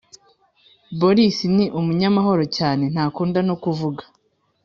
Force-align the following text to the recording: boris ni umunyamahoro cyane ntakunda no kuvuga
boris 0.99 1.37
ni 1.55 1.65
umunyamahoro 1.79 2.43
cyane 2.57 2.83
ntakunda 2.93 3.39
no 3.47 3.55
kuvuga 3.63 4.03